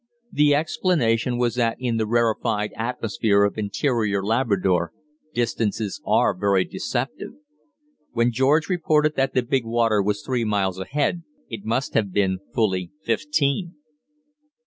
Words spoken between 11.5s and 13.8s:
it must have been fully fifteen.